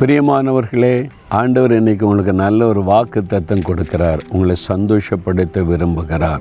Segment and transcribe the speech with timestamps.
[0.00, 4.18] பிரியமானவர்களே ஆண்டவர் இன்னைக்கு உங்களுக்கு நல்ல ஒரு வாக்கு தத்தம் கொடுக்கிறார்.
[4.30, 6.40] உங்களை சந்தோஷப்படுத்த விரும்புகிறார்.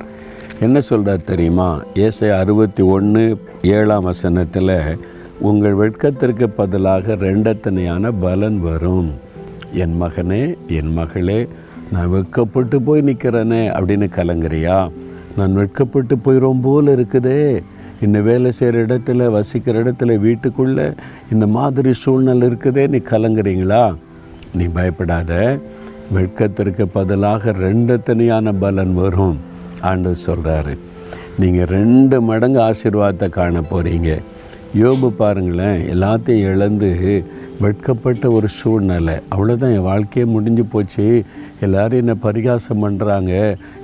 [0.60, 1.84] என்ன சொல்கிறார் தெரியுமா?
[1.94, 4.98] ஏசை அறுபத்தி ஒன்று ஏழாம் வசனத்தில்
[5.40, 9.12] உங்கள் வெட்கத்திற்கு பதிலாக ரெண்டத்தனையான பலன் வரும்.
[9.74, 11.48] என் மகனே என் மகளே
[11.92, 14.92] நான் வெட்கப்பட்டு போய் நிற்கிறேனே அப்படின்னு கலங்குறியா?
[15.38, 17.64] நான் வெட்கப்பட்டு போயிடும் போல் இருக்குதே.
[18.04, 20.88] இந்த வேலை செய்கிற இடத்துல வசிக்கிற இடத்துல வீட்டுக்குள்ளே
[21.34, 23.84] இந்த மாதிரி சூழ்நிலை இருக்குதே நீ கலங்குறீங்களா?
[24.56, 25.32] நீ பயப்படாத.
[26.14, 29.38] வெட்கத்திற்கு பதிலாக ரெண்டு தனியான பலன் வரும்.
[29.82, 30.74] ஆண்டு சொல்கிறாரு
[31.40, 34.10] நீங்கள் ரெண்டு மடங்கு ஆசீர்வாதத்தை காண போகிறீங்க
[34.82, 36.88] யோபு பாருங்களேன் எல்லாத்தையும் இழந்து
[37.64, 39.16] வெட்கப்பட்ட ஒரு சூழ்நிலை.
[39.34, 41.24] அவ்வளோதான் என் வாழ்க்கையே முடிஞ்சு போச்சு.
[41.66, 43.34] எல்லோரும் என்னை பரிகாசம் பண்ணுறாங்க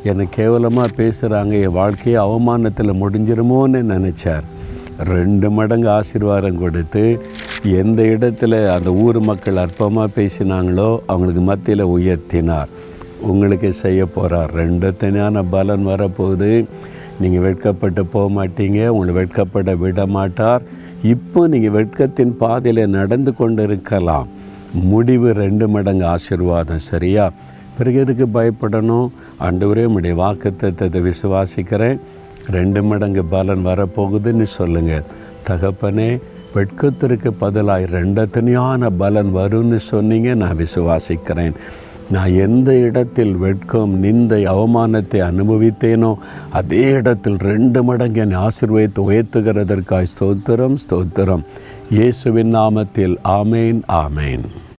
[0.04, 4.48] என்னை கேவலமாக பேசுகிறாங்க என் வாழ்க்கையே அவமானத்தில் முடிஞ்சிருமோன்னு நினச்சார்.
[5.12, 7.04] ரெண்டு மடங்கு ஆசீர்வாதம் கொடுத்து
[7.82, 12.72] எந்த இடத்துல அந்த ஊர் மக்கள் அற்பமாக பேசினாங்களோ அவங்களுக்கு மத்தியில் உயர்த்தினார்.
[13.22, 16.66] உங்களுக்கு செய்ய போகிறார் ரெண்டு தனியான பலன் வரப்போகுது.
[17.22, 18.82] நீங்கள் வெட்கப்பட்டு போக மாட்டீங்க.
[18.88, 20.62] உங்களை வெட்கப்பட விட மாட்டார்.
[21.02, 24.28] இப்போ நீங்கள் வெட்கத்தின் பாதையில் நடந்து கொண்டு இருக்கலாம்
[24.74, 27.32] முடிவு ரெண்டு மடங்கு ஆசீர்வாதம் சரியா?
[27.78, 29.08] பிறகு எதுக்கு பயப்படணும்?
[29.40, 32.00] ஆண்டவரே உடைய வாக்குத்தத்தை விசுவாசிக்கிறேன்.
[32.52, 35.04] ரெண்டு மடங்கு பலன் வரப்போகுதுன்னு சொல்லுங்கள்
[35.48, 36.22] தகப்பனே
[36.56, 41.54] வெட்கத்திற்கு பதிலாக ரெண்டு தனியான பலன் வரும்னு சொன்னீங்க நான் விசுவாசிக்கிறேன்.
[42.12, 46.16] நான் எந்த இடத்தில் வெட்கம் நிந்தை அவமானத்தை அனுபவித்தேனோ
[46.50, 51.44] அதே இடத்தில் ரெண்டு மடங்கு என்னை ஆசீர்வதித்து உயர்த்துகிறதற்காய் ஸ்தோத்திரம் ஸ்தோத்திரம்.
[51.90, 54.48] இயேசுவின் நாமத்தில் ஆமேன் ஆமேன்.